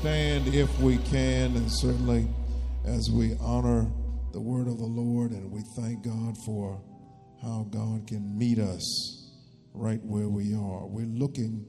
[0.00, 2.26] Stand if we can, and certainly
[2.86, 3.86] as we honor
[4.32, 6.80] the word of the Lord, and we thank God for
[7.42, 9.30] how God can meet us
[9.74, 10.86] right where we are.
[10.86, 11.66] We're looking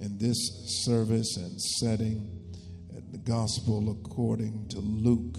[0.00, 0.38] in this
[0.86, 2.26] service and setting
[2.96, 5.36] at the gospel according to Luke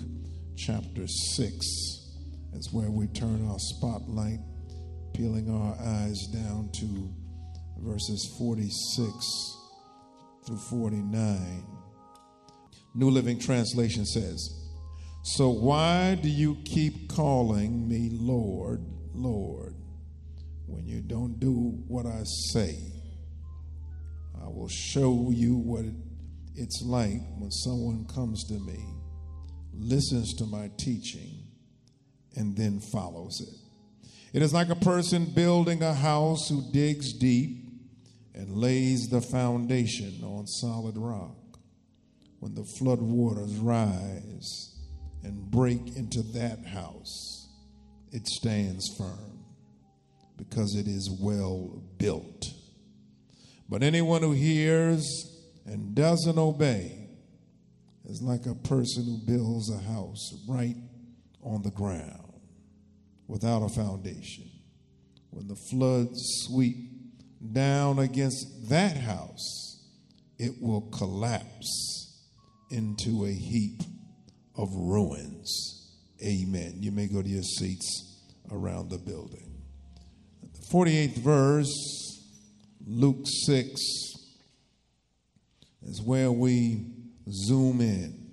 [0.55, 1.65] chapter 6.
[2.53, 4.39] That's where we turn our spotlight,
[5.15, 7.11] peeling our eyes down to
[7.79, 9.57] verses 46
[10.45, 11.74] through 49.
[12.97, 14.55] New Living Translation says,
[15.21, 19.75] So why do you keep calling me Lord, Lord,
[20.65, 22.79] when you don't do what I say?
[24.41, 25.83] I will show you what
[26.55, 28.79] it's like when someone comes to me,
[29.73, 31.47] listens to my teaching,
[32.37, 34.07] and then follows it.
[34.33, 37.67] It is like a person building a house who digs deep
[38.33, 41.44] and lays the foundation on solid rock
[42.45, 44.77] when the flood waters rise
[45.23, 47.47] and break into that house,
[48.11, 49.43] it stands firm
[50.37, 52.53] because it is well built.
[53.67, 55.03] But anyone who hears
[55.65, 57.09] and doesn't obey
[58.07, 60.75] is like a person who builds a house right
[61.41, 62.31] on the ground
[63.27, 64.47] without a foundation.
[65.31, 66.77] When the floods sweep
[67.53, 69.83] down against that house,
[70.37, 72.04] it will collapse
[72.69, 73.81] into a heap
[74.55, 75.91] of ruins.
[76.23, 76.77] Amen.
[76.79, 78.21] You may go to your seats
[78.51, 79.61] around the building.
[80.41, 82.21] The 48th verse,
[82.85, 83.81] Luke 6,
[85.83, 86.85] is where we
[87.29, 88.25] zoom in.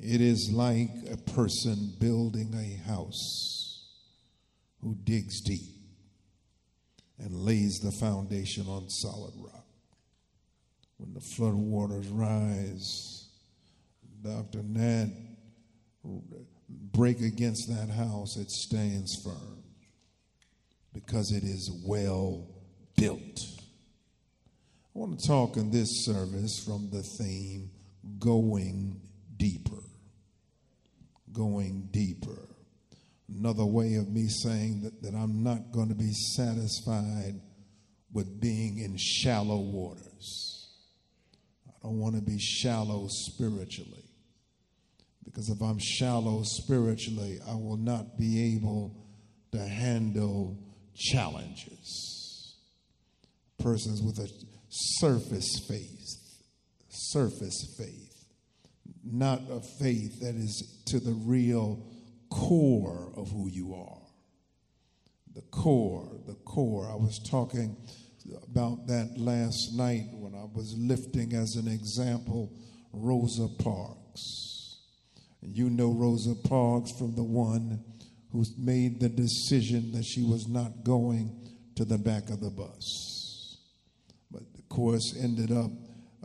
[0.00, 3.86] It is like a person building a house
[4.82, 5.74] who digs deep
[7.18, 9.65] and lays the foundation on solid rock
[10.98, 13.28] when the flood waters rise,
[14.22, 14.62] Dr.
[14.62, 15.08] Nat
[16.68, 19.62] break against that house, it stands firm
[20.92, 22.48] because it is well
[22.96, 23.40] built.
[24.94, 27.70] I want to talk in this service from the theme
[28.18, 29.00] going
[29.36, 29.82] deeper.
[31.32, 32.48] Going deeper.
[33.28, 37.40] Another way of me saying that, that I'm not going to be satisfied
[38.12, 40.55] with being in shallow waters.
[41.86, 44.02] I want to be shallow spiritually.
[45.24, 48.96] Because if I'm shallow spiritually, I will not be able
[49.52, 50.58] to handle
[50.96, 52.56] challenges.
[53.62, 54.28] Persons with a
[54.68, 56.42] surface faith,
[56.88, 58.24] surface faith,
[59.04, 61.86] not a faith that is to the real
[62.30, 64.02] core of who you are.
[65.34, 66.90] The core, the core.
[66.90, 67.76] I was talking
[68.34, 72.52] about that last night when I was lifting as an example
[72.92, 74.78] Rosa Parks.
[75.42, 77.84] And you know Rosa Parks from the one
[78.32, 83.58] who made the decision that she was not going to the back of the bus.
[84.30, 85.70] But the course ended up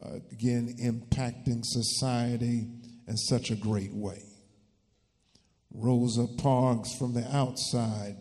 [0.01, 2.67] uh, again impacting society
[3.07, 4.23] in such a great way.
[5.73, 8.17] Rosa Parks from the outside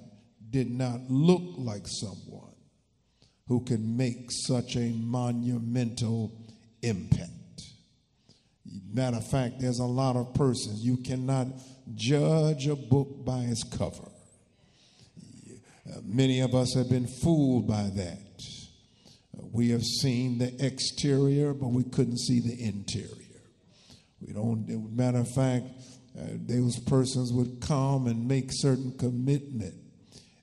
[0.51, 2.50] did not look like someone
[3.50, 6.33] who can make such a monumental
[6.83, 7.65] impact.
[8.92, 10.84] Matter of fact, there's a lot of persons.
[10.84, 11.48] You cannot
[11.97, 14.09] judge a book by its cover.
[15.84, 18.45] Uh, many of us have been fooled by that.
[19.36, 23.42] Uh, we have seen the exterior, but we couldn't see the interior.
[24.21, 25.66] We don't, matter of fact,
[26.16, 29.75] uh, those persons would come and make certain commitment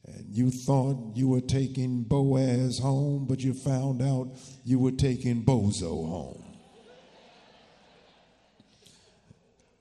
[0.08, 4.30] and you thought you were taking Boaz home, but you found out
[4.64, 6.44] you were taking Bozo home.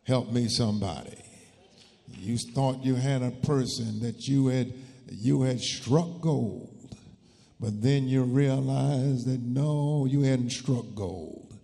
[0.04, 1.22] Help me, somebody.
[2.18, 4.72] You thought you had a person that you had
[5.08, 6.96] you had struck gold,
[7.60, 11.54] but then you realized that no, you hadn't struck gold.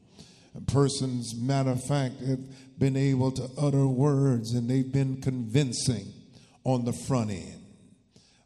[0.56, 2.40] A persons, matter of fact, have
[2.78, 6.12] been able to utter words and they've been convincing
[6.64, 7.61] on the front end.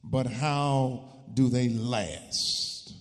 [0.08, 2.94] But how do they last?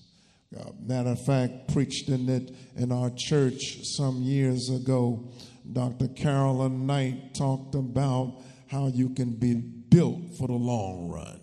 [0.58, 5.30] Uh, matter of fact, preached in it in our church some years ago.
[5.72, 6.08] Dr.
[6.10, 11.40] Carolyn Knight talked about how you can be built for the long run.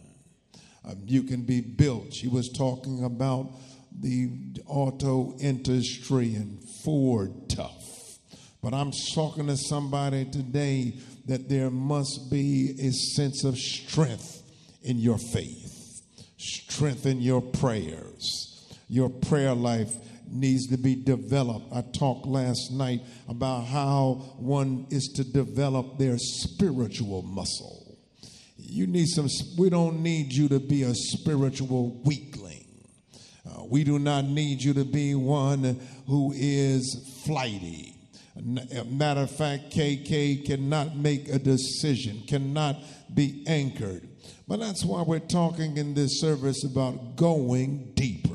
[0.84, 2.12] Um, you can be built.
[2.12, 3.52] She was talking about
[4.00, 4.30] the
[4.66, 8.18] auto industry and Ford tough.
[8.62, 14.41] But I'm talking to somebody today that there must be a sense of strength
[14.84, 16.02] in your faith,
[16.36, 18.48] strengthen your prayers.
[18.88, 19.90] Your prayer life
[20.32, 21.66] needs to be developed.
[21.72, 27.98] I talked last night about how one is to develop their spiritual muscle.
[28.56, 32.66] You need some, we don't need you to be a spiritual weakling.
[33.44, 37.96] Uh, we do not need you to be one who is flighty.
[38.36, 42.76] Matter of fact, KK cannot make a decision, cannot
[43.12, 44.08] be anchored.
[44.48, 48.30] But that's why we're talking in this service about going deeper.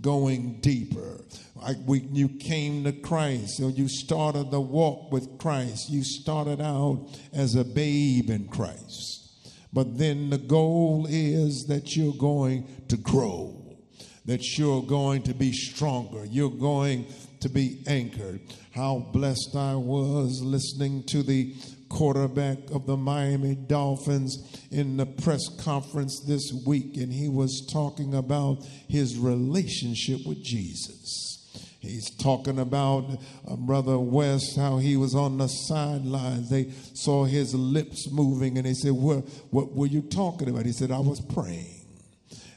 [0.00, 1.20] Going deeper.
[1.54, 5.90] Like we, you came to Christ, or you started the walk with Christ.
[5.90, 9.26] You started out as a babe in Christ.
[9.72, 13.76] But then the goal is that you're going to grow,
[14.24, 17.06] that you're going to be stronger, you're going
[17.40, 18.40] to be anchored.
[18.74, 21.54] How blessed I was listening to the
[21.88, 28.14] quarterback of the Miami Dolphins in the press conference this week, and he was talking
[28.14, 31.32] about his relationship with Jesus.
[31.80, 36.50] He's talking about uh, Brother West, how he was on the sidelines.
[36.50, 40.66] They saw his lips moving and they said, what, what were you talking about?
[40.66, 41.86] He said, I was praying.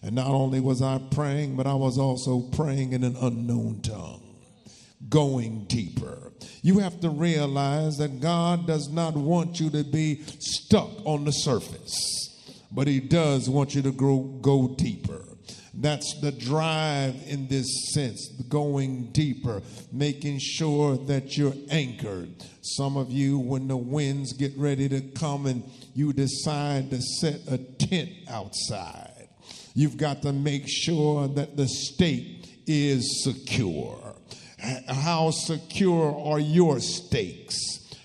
[0.01, 4.28] And not only was I praying, but I was also praying in an unknown tongue,
[5.07, 6.33] going deeper.
[6.61, 11.31] You have to realize that God does not want you to be stuck on the
[11.31, 15.23] surface, but He does want you to grow, go deeper.
[15.73, 19.61] That's the drive in this sense, going deeper,
[19.93, 22.29] making sure that you're anchored.
[22.61, 25.63] Some of you, when the winds get ready to come and
[25.95, 29.29] you decide to set a tent outside,
[29.73, 34.08] you've got to make sure that the stake is secure.
[34.87, 37.55] How secure are your stakes?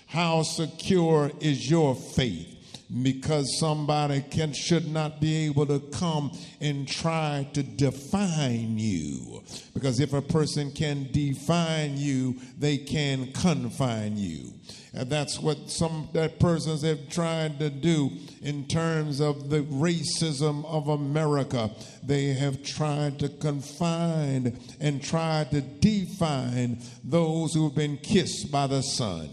[0.07, 2.55] How secure is your faith?
[3.01, 6.31] because somebody can should not be able to come
[6.61, 9.34] and try to define you
[9.73, 14.53] because if a person can define you they can confine you
[14.95, 18.11] and that's what some that persons have tried to do
[18.41, 21.69] in terms of the racism of America.
[22.01, 28.81] They have tried to confine and tried to define those who've been kissed by the
[28.81, 29.29] sun.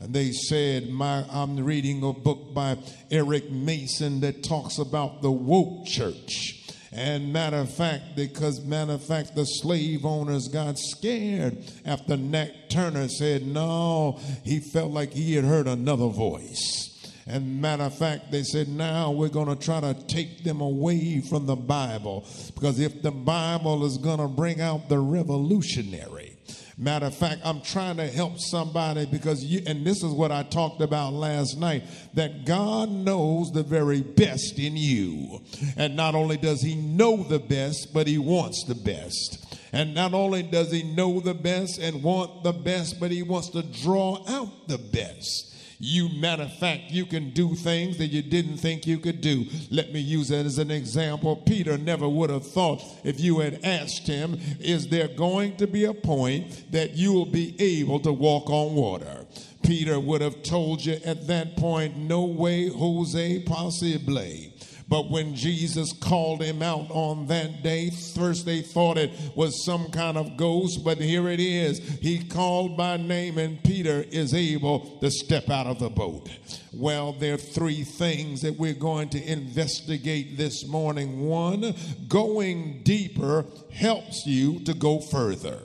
[0.00, 2.78] And they said, my, I'm reading a book by
[3.10, 6.63] Eric Mason that talks about the woke church.
[6.94, 12.70] And matter of fact, because matter of fact, the slave owners got scared after Nat
[12.70, 16.90] Turner said no, he felt like he had heard another voice.
[17.26, 21.20] And matter of fact, they said, now we're going to try to take them away
[21.20, 22.26] from the Bible.
[22.54, 26.33] Because if the Bible is going to bring out the revolutionary,
[26.76, 30.42] Matter of fact, I'm trying to help somebody because you, and this is what I
[30.42, 31.84] talked about last night,
[32.14, 35.40] that God knows the very best in you.
[35.76, 39.58] And not only does He know the best, but He wants the best.
[39.72, 43.50] And not only does He know the best and want the best, but He wants
[43.50, 45.53] to draw out the best.
[45.78, 49.46] You, matter of fact, you can do things that you didn't think you could do.
[49.70, 51.36] Let me use that as an example.
[51.36, 55.84] Peter never would have thought if you had asked him, Is there going to be
[55.84, 59.26] a point that you will be able to walk on water?
[59.62, 64.53] Peter would have told you at that point, No way, Jose, possibly.
[64.88, 69.90] But when Jesus called him out on that day, first they thought it was some
[69.90, 71.78] kind of ghost, but here it is.
[72.00, 76.28] He called by name, and Peter is able to step out of the boat.
[76.72, 81.26] Well, there are three things that we're going to investigate this morning.
[81.26, 81.74] One,
[82.08, 85.60] going deeper helps you to go further.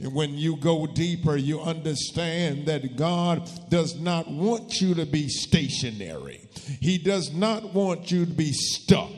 [0.00, 5.28] And when you go deeper, you understand that God does not want you to be
[5.28, 6.48] stationary.
[6.80, 9.10] He does not want you to be stuck.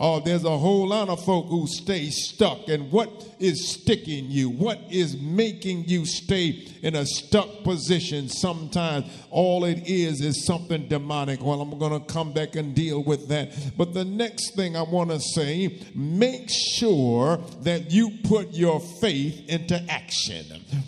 [0.00, 2.68] Oh, there's a whole lot of folk who stay stuck.
[2.68, 4.48] And what is sticking you?
[4.48, 8.28] What is making you stay in a stuck position?
[8.28, 11.42] Sometimes all it is is something demonic.
[11.42, 13.52] Well, I'm going to come back and deal with that.
[13.76, 19.48] But the next thing I want to say make sure that you put your faith
[19.48, 20.44] into action.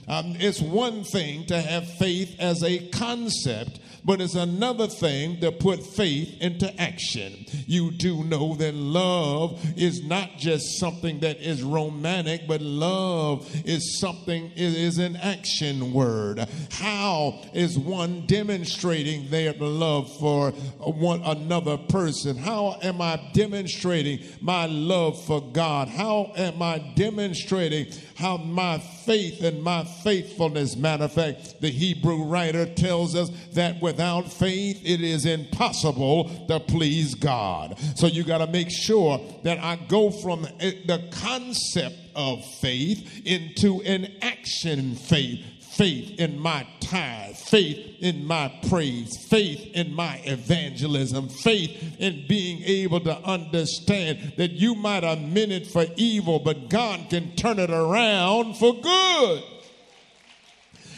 [0.06, 5.52] Um, it's one thing to have faith as a concept but it's another thing to
[5.52, 7.46] put faith into action.
[7.66, 13.98] You do know that love is not just something that is romantic, but love is
[13.98, 16.46] something, it is an action word.
[16.72, 22.36] How is one demonstrating their love for one another person?
[22.36, 25.88] How am I demonstrating my love for God?
[25.88, 30.76] How am I demonstrating how my faith and my faithfulness.
[30.76, 36.60] Matter of fact, the Hebrew writer tells us that without faith, it is impossible to
[36.60, 37.78] please God.
[37.96, 43.82] So you got to make sure that I go from the concept of faith into
[43.82, 51.28] an action faith faith in my tithe, faith in my praise, faith in my evangelism,
[51.28, 56.68] faith in being able to understand that you might have meant it for evil, but
[56.68, 59.44] God can turn it around for good.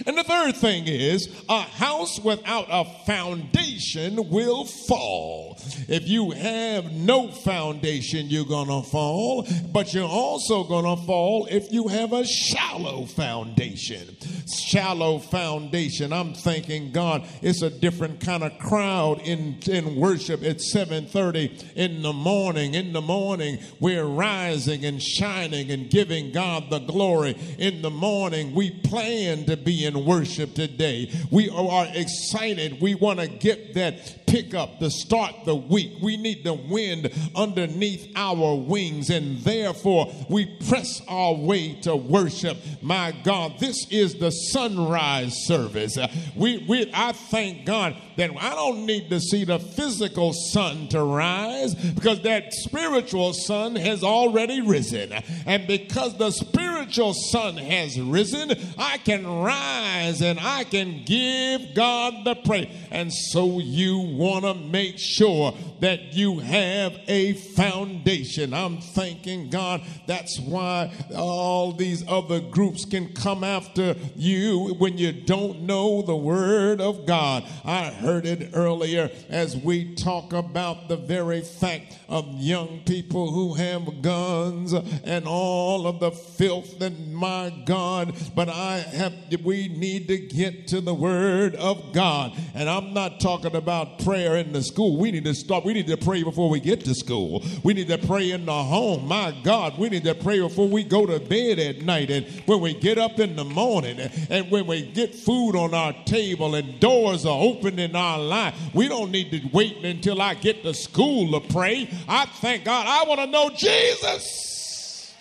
[0.06, 5.58] And the third thing is a house without a foundation will fall.
[5.88, 11.46] If you have no foundation, you're going to fall, but you're also going to fall
[11.50, 14.16] if you have a shallow foundation.
[14.52, 16.12] Shallow foundation.
[16.12, 22.02] I'm thanking God it's a different kind of crowd in, in worship at 7:30 in
[22.02, 22.74] the morning.
[22.74, 27.36] In the morning, we're rising and shining and giving God the glory.
[27.58, 31.10] In the morning, we plan to be in worship today.
[31.30, 32.80] We are excited.
[32.80, 35.92] We want to get that pick up to start the week.
[36.00, 42.56] We need the wind underneath our wings, and therefore we press our way to worship.
[42.80, 45.98] My God, this is the sunrise service.
[46.34, 51.02] We, we I thank God that I don't need to see the physical sun to
[51.02, 55.12] rise because that spiritual sun has already risen.
[55.46, 62.24] And because the spiritual sun has risen, I can rise and I can give God
[62.24, 62.68] the praise.
[62.90, 68.54] And so you want to make sure that you have a foundation.
[68.54, 69.82] I'm thanking God.
[70.06, 76.16] That's why all these other groups can come after you when you don't know the
[76.16, 77.44] word of God.
[77.64, 83.54] I heard it earlier as we talk about the very fact of young people who
[83.54, 89.12] have guns and all of the filth and my God, but I have
[89.44, 92.36] we need to get to the word of God.
[92.54, 94.98] And I'm not talking about prayer in the school.
[94.98, 97.42] We need to start we need to pray before we get to school.
[97.62, 99.08] We need to pray in the home.
[99.08, 102.60] My God, we need to pray before we go to bed at night and when
[102.60, 106.78] we get up in the morning and when we get food on our table and
[106.78, 108.54] doors are open in our life.
[108.74, 111.88] We don't need to wait until I get to school to pray.
[112.06, 112.86] I thank God.
[112.86, 115.14] I want to know Jesus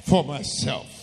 [0.00, 1.01] for myself.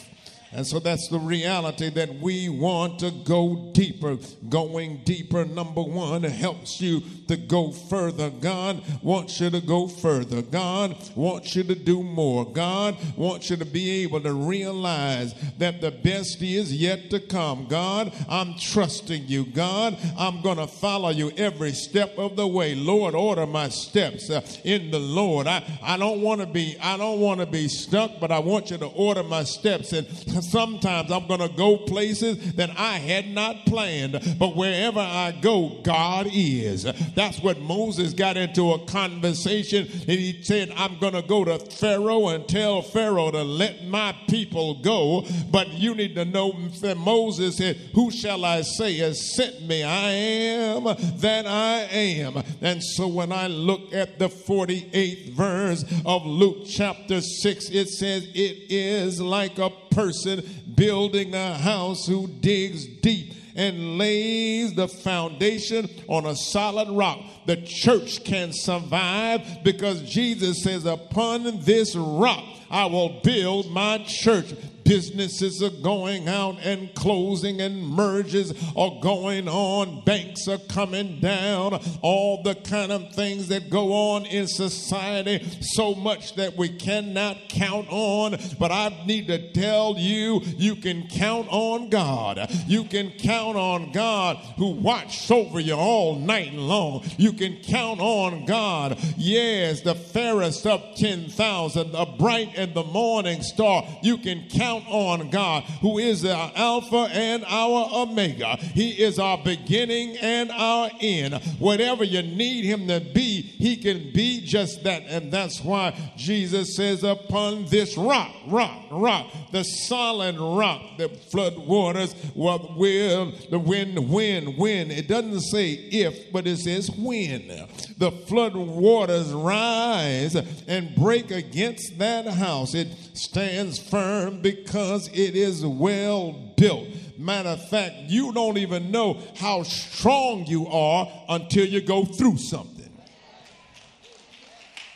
[0.51, 4.17] And so that's the reality that we want to go deeper.
[4.49, 8.31] Going deeper, number one, helps you to go further.
[8.31, 10.41] God wants you to go further.
[10.41, 12.51] God wants you to do more.
[12.51, 17.67] God wants you to be able to realize that the best is yet to come.
[17.67, 19.45] God, I'm trusting you.
[19.45, 22.73] God, I'm going to follow you every step of the way.
[22.73, 25.45] Lord, order my steps uh, in the Lord.
[25.45, 28.71] I, I don't want to be I don't want to be stuck, but I want
[28.71, 30.07] you to order my steps and
[30.43, 35.79] sometimes I'm going to go places that I had not planned, but wherever I go,
[35.83, 36.83] God is.
[37.15, 41.59] That's what Moses got into a conversation and he said, I'm going to go to
[41.59, 45.25] Pharaoh and tell Pharaoh to let my people go.
[45.51, 49.83] But you need to know that Moses said, Who shall I say has sent me?
[49.83, 52.43] I am that I am.
[52.61, 58.23] And so when I look at the 48th verse of Luke chapter 6, it says,
[58.33, 60.43] It is like a person
[60.75, 67.19] building a house who digs deep and lays the foundation on a solid rock.
[67.45, 74.53] The church can survive because Jesus says, Upon this rock I will build my church
[74.89, 81.79] businesses are going out and closing, and mergers are going on, banks are coming down,
[82.01, 87.37] all the kind of things that go on in society, so much that we cannot
[87.49, 88.35] count on.
[88.57, 92.49] But I need to tell you, you can count on God.
[92.65, 97.03] You can count on God who watched over you all night long.
[97.19, 98.97] You can count on God.
[99.17, 103.85] Yes, the fairest of 10,000, the bright and the morning star.
[104.01, 108.57] You can count on God who is our Alpha and our Omega.
[108.57, 111.35] He is our beginning and our end.
[111.59, 115.03] Whatever you need Him to be, He can be just that.
[115.07, 121.57] And that's why Jesus says, Upon this rock, rock, rock, the solid rock, the flood
[121.57, 124.91] waters will, will the wind, wind, wind.
[124.91, 127.67] It doesn't say if, but it says when.
[127.97, 132.73] The flood waters rise and break against that house.
[132.73, 136.87] It stands firm because it is well built.
[137.17, 142.37] Matter of fact, you don't even know how strong you are until you go through
[142.37, 142.79] something.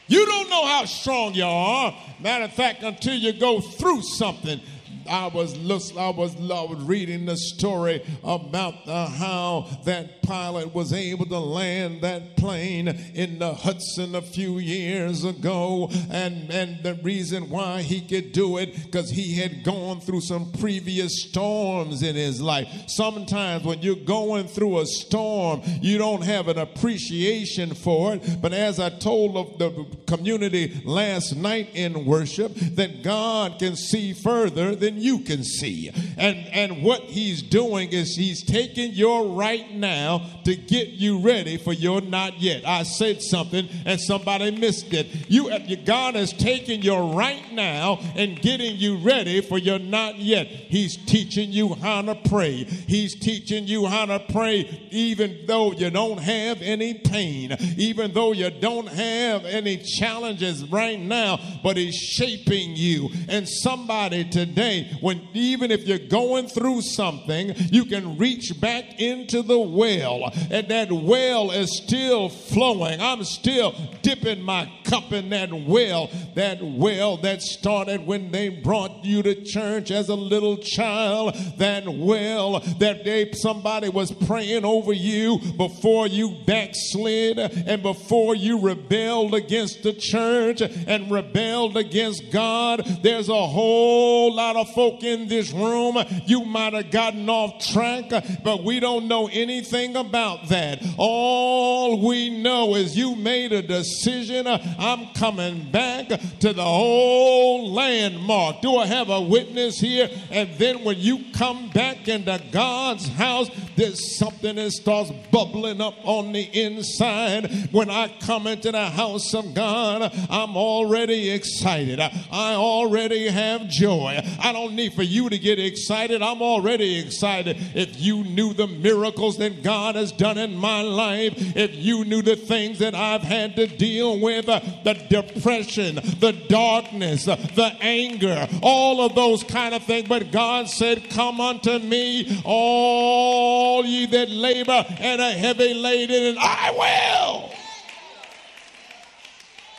[0.07, 1.95] You don't know how strong you are.
[2.19, 4.61] Matter of fact, until you go through something.
[5.09, 6.35] I was was, I was
[6.83, 13.39] reading the story about uh, how that pilot was able to land that plane in
[13.39, 18.75] the Hudson a few years ago, and and the reason why he could do it
[18.83, 22.67] because he had gone through some previous storms in his life.
[22.87, 28.41] Sometimes when you're going through a storm, you don't have an appreciation for it.
[28.41, 34.13] But as I told of the community last night in worship, that God can see
[34.13, 35.91] further than you can see.
[36.17, 41.57] And, and what he's doing is he's taking your right now to get you ready
[41.57, 42.67] for your not yet.
[42.67, 45.07] I said something and somebody missed it.
[45.29, 45.51] You,
[45.85, 50.47] God is taking your right now and getting you ready for your not yet.
[50.47, 52.63] He's teaching you how to pray.
[52.63, 58.31] He's teaching you how to pray even though you don't have any pain, even though
[58.31, 63.09] you don't have any challenges right now, but he's shaping you.
[63.27, 69.41] And somebody today, when even if you're going through something, you can reach back into
[69.41, 72.99] the well, and that well is still flowing.
[73.01, 73.75] I'm still
[74.13, 79.43] dipping my cup in that well, that well that started when they brought you to
[79.43, 86.05] church as a little child, that well that they somebody was praying over you before
[86.05, 92.85] you backslid and before you rebelled against the church and rebelled against God.
[93.01, 98.11] There's a whole lot of folk in this room, you might have gotten off track,
[98.43, 100.83] but we don't know anything about that.
[100.97, 104.02] All we know is you made a decision.
[104.05, 106.07] Uh, I'm coming back
[106.39, 108.61] to the old landmark.
[108.61, 110.09] Do I have a witness here?
[110.29, 115.95] And then when you come back into God's house, there's something that starts bubbling up
[116.03, 117.69] on the inside.
[117.71, 121.99] When I come into the house of God, I'm already excited.
[121.99, 124.21] I already have joy.
[124.41, 126.21] I don't need for you to get excited.
[126.21, 127.57] I'm already excited.
[127.73, 132.21] If you knew the miracles that God has done in my life, if you knew
[132.21, 137.75] the things that I've had to deal with, uh, the depression, the darkness, uh, the
[137.81, 140.07] anger, all of those kind of things.
[140.07, 146.39] But God said, Come unto me, all ye that labor and are heavy laden, and
[146.39, 147.51] I will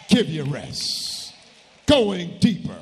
[0.08, 1.34] give you rest.
[1.86, 2.76] Going deeper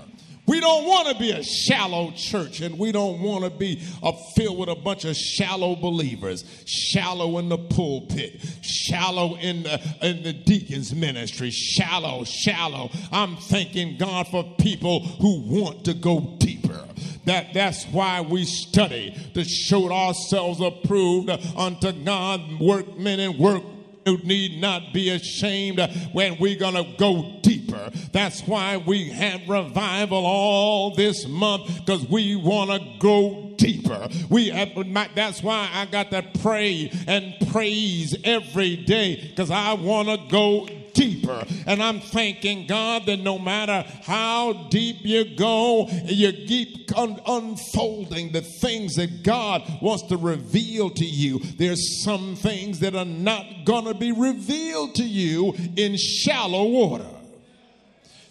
[0.47, 4.13] we don't want to be a shallow church and we don't want to be a,
[4.35, 10.23] filled with a bunch of shallow believers, shallow in the pulpit, shallow in the, in
[10.25, 12.91] the deacon's ministry, shallow, shallow.
[13.13, 16.89] I'm thanking God for people who want to go deeper.
[17.25, 23.63] That, that's why we study to show ourselves approved unto God, workmen and work
[24.07, 25.81] you need not be ashamed
[26.13, 27.91] when we're going to go deeper.
[28.13, 34.09] That's why we have revival all this month because we want to go deeper.
[34.29, 34.71] We have,
[35.15, 40.69] that's why I got to pray and praise every day because I want to go
[40.95, 41.45] deeper.
[41.67, 48.33] And I'm thanking God that no matter how deep you go, you keep un- unfolding
[48.33, 51.39] the things that God wants to reveal to you.
[51.39, 57.07] There's some things that are not going to be revealed to you in shallow water.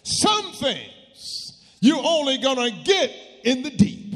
[0.02, 3.10] Some things you're only going to get
[3.44, 4.14] in the deep.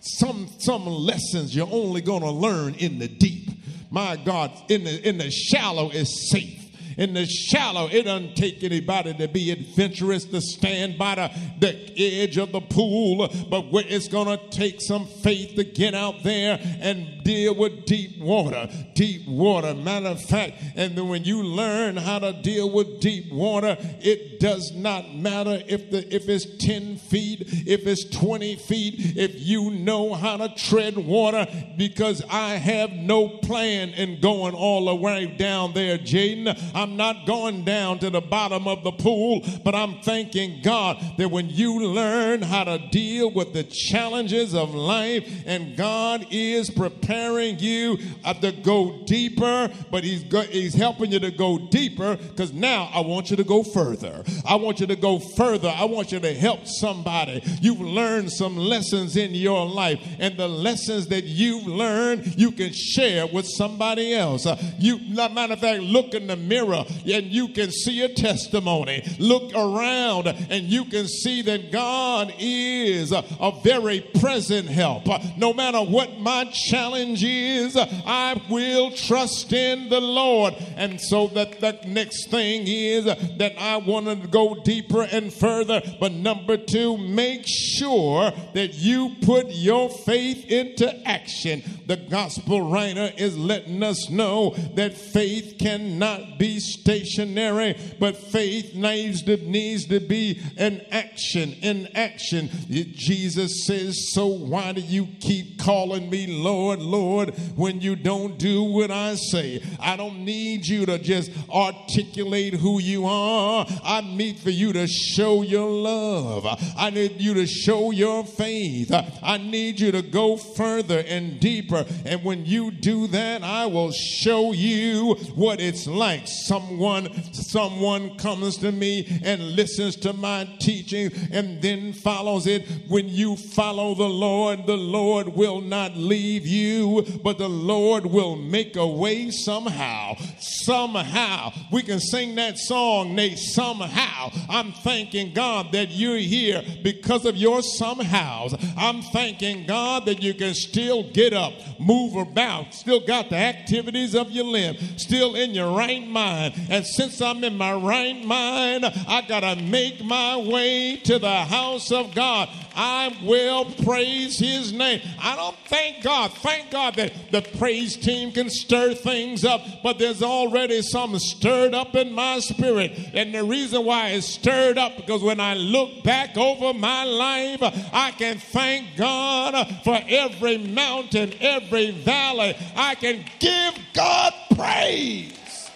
[0.00, 3.50] Some, some lessons you're only going to learn in the deep.
[3.90, 6.59] My God, in the, in the shallow is safe
[6.96, 12.22] In the shallow, it doesn't take anybody to be adventurous to stand by the, the
[12.22, 16.58] edge of the pool, but it's going to take some faith to get out there
[16.80, 18.68] and deal with deep water.
[18.94, 23.32] Deep water, matter of fact, and then when you learn how to deal with deep
[23.32, 28.94] water, it does not matter if the if it's 10 feet, if it's 20 feet,
[29.16, 34.86] if you know how to tread water, because I have no plan in going all
[34.86, 36.56] the way down there, Jaden.
[36.80, 41.30] I'm not going down to the bottom of the pool, but I'm thanking God that
[41.30, 47.58] when you learn how to deal with the challenges of life, and God is preparing
[47.58, 52.54] you uh, to go deeper, but He's go, He's helping you to go deeper because
[52.54, 54.24] now I want you to go further.
[54.46, 55.68] I want you to go further.
[55.68, 57.42] I want you to help somebody.
[57.60, 62.72] You've learned some lessons in your life, and the lessons that you've learned, you can
[62.72, 64.46] share with somebody else.
[64.46, 69.02] Uh, you, matter of fact, look in the mirror and you can see a testimony.
[69.18, 73.24] Look around and you can see that God is a,
[73.62, 75.06] very present help.
[75.36, 80.54] No matter what my challenge is, I will trust in the Lord.
[80.76, 85.82] And so that the next thing is that I want to go deeper and further.
[85.98, 91.62] But number two, make sure that you put your faith into action.
[91.90, 99.24] The gospel writer is letting us know that faith cannot be stationary, but faith needs
[99.24, 102.48] to, needs to be an action, in action.
[102.68, 108.62] Jesus says, So why do you keep calling me Lord, Lord, when you don't do
[108.62, 109.60] what I say?
[109.80, 113.66] I don't need you to just articulate who you are.
[113.82, 116.46] I need for you to show your love.
[116.78, 118.92] I need you to show your faith.
[119.24, 121.79] I need you to go further and deeper.
[122.04, 126.22] And when you do that, I will show you what it's like.
[126.26, 132.66] Someone, someone comes to me and listens to my teaching and then follows it.
[132.88, 138.36] When you follow the Lord, the Lord will not leave you, but the Lord will
[138.36, 140.16] make a way somehow.
[140.38, 141.52] Somehow.
[141.72, 144.30] We can sing that song, Nate, somehow.
[144.48, 148.54] I'm thanking God that you're here because of your somehows.
[148.76, 154.14] I'm thanking God that you can still get up, move about, still got the activities
[154.14, 156.54] of your limb, still in your right mind.
[156.68, 161.44] And since I'm in my right mind, I got to make my way to the
[161.44, 162.48] house of God.
[162.82, 165.02] I will praise his name.
[165.20, 166.32] I don't thank God.
[166.32, 171.74] Thank God that the praise team can stir things up, but there's already something stirred
[171.74, 172.98] up in my spirit.
[173.12, 177.58] And the reason why it's stirred up because when I look back over my life,
[177.92, 182.56] I can thank God for every mountain, every valley.
[182.74, 185.70] I can give God praise.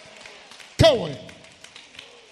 [0.79, 1.19] Going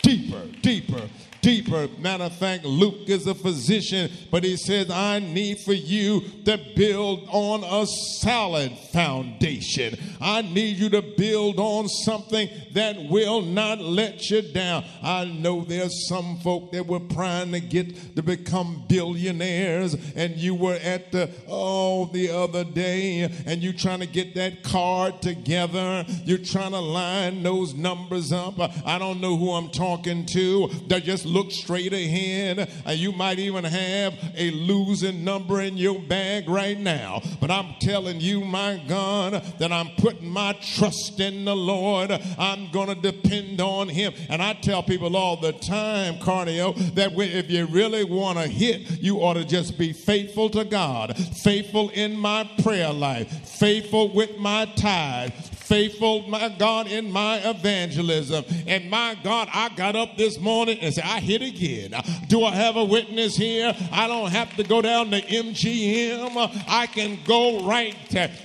[0.01, 1.11] deeper, deeper
[1.43, 1.89] deeper.
[1.99, 6.59] Matter of fact, Luke is a physician, but he says, I need for you to
[6.75, 7.87] build on a
[8.21, 9.99] solid foundation.
[10.21, 14.85] I need you to build on something that will not let you down.
[15.03, 20.55] I know there's some folk that were trying to get to become billionaires, and you
[20.55, 26.05] were at the oh the other day, and you trying to get that card together.
[26.25, 28.55] You're trying to line those numbers up.
[28.87, 30.69] I don't know who I'm talking to.
[30.87, 32.71] They just look straight ahead.
[32.85, 37.23] And you might even have a losing number in your bag right now.
[37.41, 42.11] But I'm telling you, my God, that I'm putting my trust in the Lord.
[42.39, 44.13] I'm going to depend on Him.
[44.29, 49.03] And I tell people all the time, cardio, that if you really want to hit,
[49.03, 54.39] you ought to just be faithful to God, faithful in my prayer life, faithful with
[54.39, 58.45] my tithe, faithful, my God, in my evangelism.
[58.67, 61.95] And my God, I got up this morning and said, I hit again.
[62.29, 63.75] Do I have a witness here?
[63.91, 66.65] I don't have to go down to MGM.
[66.69, 67.97] I can go right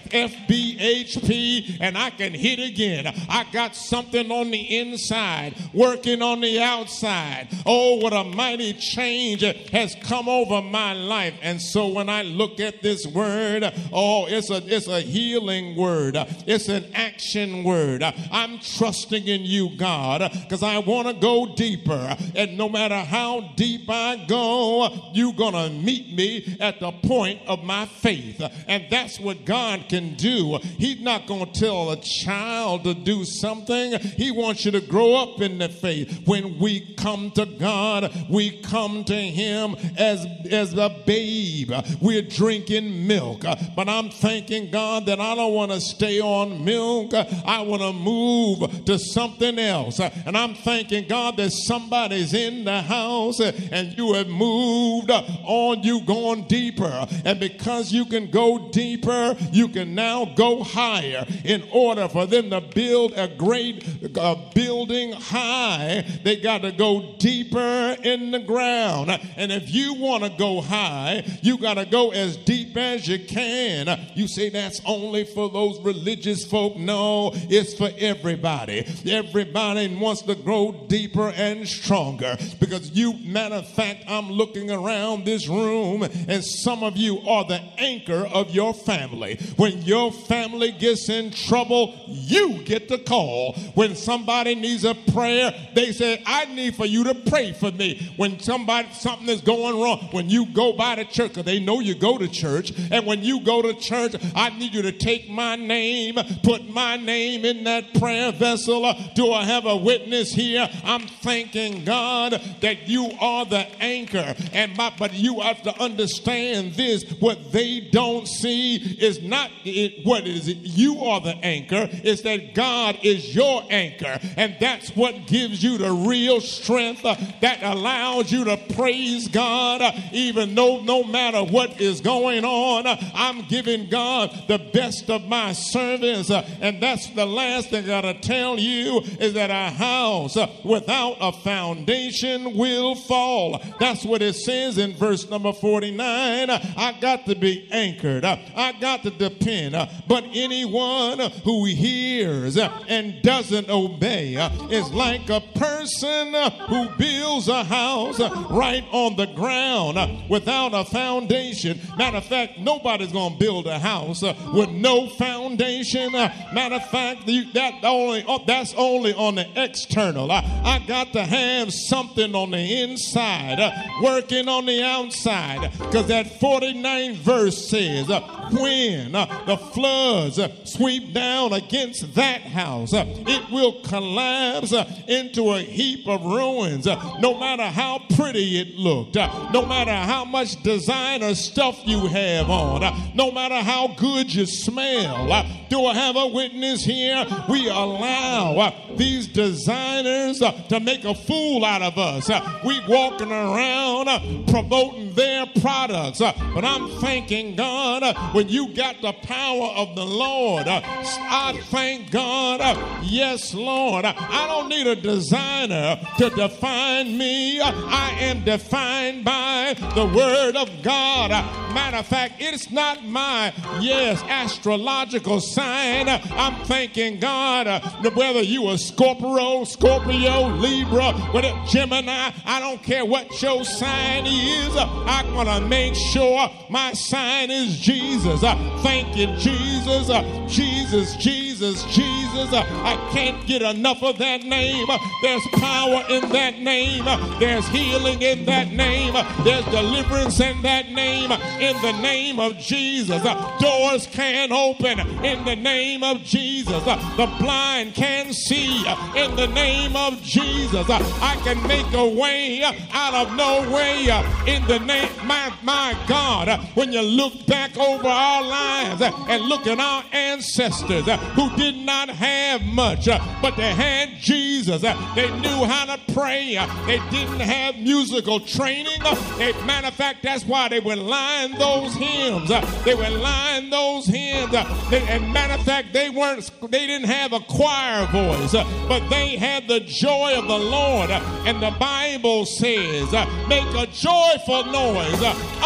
[0.10, 3.08] FBHP and I can hit again.
[3.30, 7.50] I got something on the inside, working on the outside.
[7.66, 9.42] Oh, what a mighty change
[9.72, 11.34] has come over my life.
[11.42, 16.16] And so when I look at this word, oh, it's a it's a healing word.
[16.46, 18.04] It's an action word.
[18.04, 22.16] I'm trusting in you, God, because I want to go deeper.
[22.36, 27.64] And no matter how deep I go, you're gonna meet me at the point of
[27.64, 28.42] my faith.
[28.68, 30.60] And that's what God can can do.
[30.78, 34.00] He's not going to tell a child to do something.
[34.00, 36.28] He wants you to grow up in the faith.
[36.28, 41.72] When we come to God, we come to Him as, as a babe.
[42.02, 43.44] We're drinking milk.
[43.76, 47.14] But I'm thanking God that I don't want to stay on milk.
[47.14, 50.00] I want to move to something else.
[50.00, 56.02] And I'm thanking God that somebody's in the house and you have moved on, you
[56.02, 57.08] going deeper.
[57.26, 61.26] And because you can go deeper, you can now go higher.
[61.44, 64.14] In order for them to build a great
[64.54, 69.12] building high, they got to go deeper in the ground.
[69.36, 73.20] And if you want to go high, you got to go as deep as you
[73.20, 74.00] can.
[74.16, 76.78] You say that's only for those religious folk.
[76.78, 78.86] No, it's for everybody.
[79.06, 85.26] Everybody wants to grow deeper and stronger because you, matter of fact, I'm looking around
[85.26, 89.40] this room and some of you are the anchor of your family.
[89.58, 93.54] When your family gets in trouble, you get the call.
[93.74, 98.12] When somebody needs a prayer, they say, I need for you to pray for me.
[98.18, 101.80] When somebody, something is going wrong, when you go by the church, because they know
[101.80, 105.30] you go to church, and when you go to church, I need you to take
[105.30, 108.86] my name, put my name in that prayer vessel.
[108.86, 110.70] Uh, do I have a witness here?
[110.84, 114.36] I'm thanking God that you are the anchor.
[114.54, 120.06] And my, but you have to understand this what they don't see is not it,
[120.06, 120.58] what is it?
[120.58, 121.88] You are the anchor.
[121.92, 124.20] It's that god is your anchor.
[124.36, 129.82] And that's what gives you the real strength uh, that allows you to praise god
[129.82, 135.10] uh, even though no matter what is going on uh, i'm giving god the best
[135.10, 139.50] of my service uh, and that's the last thing i gotta tell you is that
[139.50, 143.62] a house uh, without a foundation will fall.
[143.80, 148.26] That's what it says in verse number 49 i got to be anchored.
[148.26, 154.36] I got to depend Uh, but anyone uh, who hears uh, and doesn't obey
[154.70, 156.34] is like a person
[156.68, 158.20] who builds a house
[158.52, 159.98] right on the ground
[160.30, 161.80] without a foundation.
[161.98, 166.12] Matter of fact, nobody's going to build a house with no foundation.
[166.12, 170.32] Matter of fact, that only that's only on the external.
[170.32, 173.60] I got to have something on the inside,
[174.04, 178.08] working on the outside, because that 49th verse says,
[178.52, 179.12] when
[179.48, 184.74] the floods sweep down against that house, it will collapse
[185.08, 186.86] into a heap of ruins.
[186.86, 193.16] No matter how pretty it looked, no matter how much designer stuff you have on,
[193.16, 195.28] no matter how good you smell.
[195.70, 197.26] Do I have a witness here?
[197.50, 202.30] We allow uh, these designers uh, to make a fool out of us.
[202.30, 204.08] Uh, we walking around
[204.48, 210.68] promoting their products, but I'm thanking God when you got the power of the Lord.
[210.68, 212.62] I thank God.
[213.04, 214.06] Yes, Lord.
[214.06, 217.60] I don't need a designer to define me.
[217.62, 221.32] I am defined by the word of God.
[221.74, 226.08] Matter of fact, it's not my, yes, astrological sign.
[226.08, 227.80] I'm thanking God uh,
[228.12, 234.76] whether you are Scorpio, Scorpio, Libra, whether Gemini, I don't care what your sign is.
[234.78, 238.44] I'm to make sure my sign is Jesus.
[238.44, 240.10] Uh, thank you, Jesus.
[240.10, 242.54] Uh, Jesus, Jesus, Jesus.
[242.54, 244.88] I can't get enough of that name.
[245.22, 247.06] There's power in that name.
[247.40, 249.14] There's healing in that name.
[249.44, 251.32] There's deliverance in that name.
[251.32, 253.24] In the name of Jesus.
[253.60, 256.86] Doors can open in the name of Jesus.
[256.86, 260.90] Uh, the blind can see uh, in the name of Jesus.
[260.90, 264.10] Uh, I can make a way out of no way
[264.46, 266.50] in the name, my, my God.
[266.76, 272.10] When you look back over our lives and look at our ancestors who did not
[272.10, 273.06] have much,
[273.42, 274.82] but they had Jesus.
[274.82, 276.56] They knew how to pray.
[276.86, 279.00] They didn't have musical training.
[279.38, 282.50] They, matter of fact, that's why they would line those hymns.
[282.84, 284.52] They would line those hymns.
[284.90, 286.50] They, and matter of fact, they weren't.
[286.72, 291.12] They didn't have a choir voice, uh, but they had the joy of the Lord.
[291.12, 295.22] Uh, and the Bible says, uh, "Make a joyful noise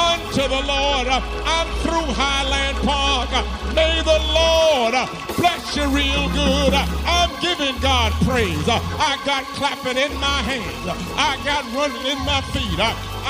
[0.10, 1.07] unto the Lord."
[1.55, 3.31] I'm through Highland Park.
[3.73, 4.93] May the Lord
[5.39, 6.73] bless you real good.
[7.17, 8.67] I'm giving God praise.
[8.67, 10.86] I got clapping in my hands.
[11.15, 12.79] I got running in my feet.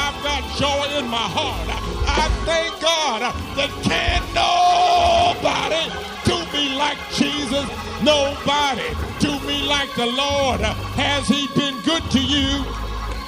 [0.04, 1.70] I've got joy in my heart.
[2.18, 3.22] I thank God
[3.56, 5.86] that can nobody
[6.26, 7.68] do me like Jesus.
[8.04, 10.62] Nobody do me like the Lord.
[10.96, 12.64] Has he been good to you?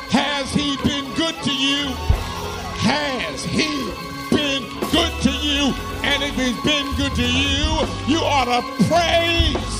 [0.09, 1.87] Has he been good to you?
[2.83, 3.69] Has he
[4.33, 5.73] been good to you.
[6.03, 7.65] And if he's been good to you,
[8.07, 9.79] you ought to praise.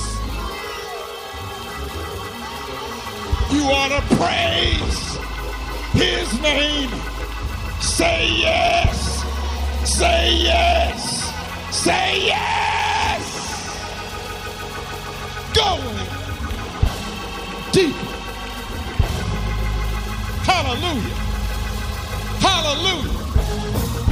[3.52, 5.16] You ought to praise
[5.92, 7.13] his name.
[7.84, 9.22] Say yes.
[9.84, 11.32] Say yes.
[11.70, 13.24] Say yes.
[15.54, 15.98] Going
[17.72, 17.94] deep.
[20.48, 21.14] Hallelujah.
[22.40, 23.12] Hallelujah.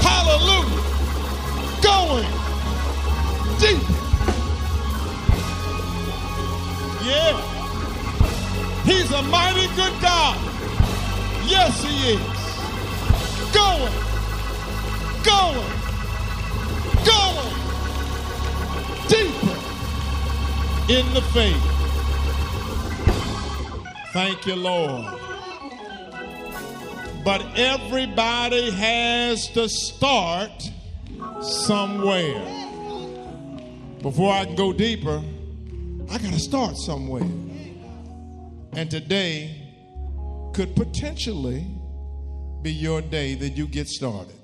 [0.06, 0.82] Hallelujah.
[1.82, 2.30] Going
[3.58, 3.82] deep.
[7.04, 7.34] Yeah.
[8.84, 10.36] He's a mighty good God.
[11.48, 12.41] Yes, he is.
[13.62, 13.92] Going.
[15.22, 15.70] Going.
[17.04, 17.52] Going.
[19.08, 19.56] Deeper
[20.88, 21.64] in the faith.
[24.12, 25.06] Thank you, Lord.
[27.24, 30.70] But everybody has to start
[31.40, 32.42] somewhere.
[34.00, 35.22] Before I can go deeper,
[36.10, 37.30] I got to start somewhere.
[38.72, 39.56] And today
[40.52, 41.64] could potentially
[42.62, 44.36] be your day that you get started,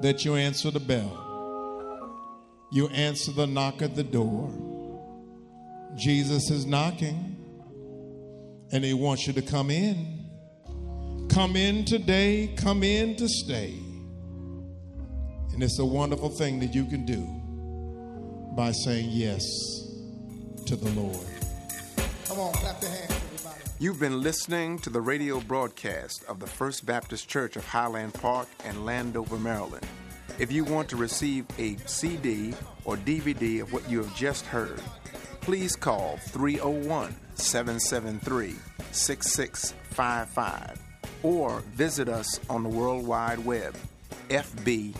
[0.00, 1.20] that you answer the bell,
[2.72, 4.50] you answer the knock at the door.
[5.96, 7.36] Jesus is knocking,
[8.72, 10.20] and he wants you to come in.
[11.30, 13.74] Come in today, come in to stay.
[15.52, 17.24] And it's a wonderful thing that you can do
[18.56, 19.42] by saying yes
[20.66, 21.26] to the Lord.
[22.26, 23.13] Come on, clap your hands.
[23.80, 28.46] You've been listening to the radio broadcast of the First Baptist Church of Highland Park
[28.64, 29.84] in Landover, Maryland.
[30.38, 34.80] If you want to receive a CD or DVD of what you have just heard,
[35.40, 38.54] please call 301 773
[38.92, 40.80] 6655
[41.24, 43.74] or visit us on the World Wide Web,
[44.28, 44.94] fbhp.org.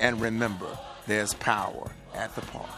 [0.00, 2.70] And remember, there's power at the park.